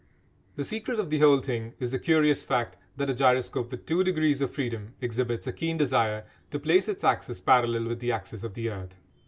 The 0.55 0.65
secret 0.65 0.99
of 0.99 1.11
the 1.11 1.19
whole 1.19 1.41
thing 1.41 1.75
is 1.79 1.91
the 1.91 1.99
curious 1.99 2.41
fact 2.41 2.75
that 2.97 3.11
a 3.11 3.13
gyroscope 3.13 3.69
with 3.69 3.85
two 3.85 4.03
degrees 4.03 4.41
of 4.41 4.49
freedom 4.49 4.95
exhibits 4.99 5.45
a 5.45 5.53
keen 5.53 5.77
desire 5.77 6.25
to 6.49 6.57
place 6.57 6.89
its 6.89 7.03
axis 7.03 7.39
parallel 7.39 7.83
with 7.85 7.99
the 7.99 8.11
axis 8.11 8.43
of 8.43 8.55
the 8.55 8.69
earth. 8.71 8.99